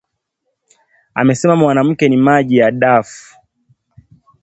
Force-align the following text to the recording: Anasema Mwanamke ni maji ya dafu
Anasema 1.13 1.55
Mwanamke 1.55 2.09
ni 2.09 2.17
maji 2.17 2.57
ya 2.57 2.71
dafu 2.71 3.35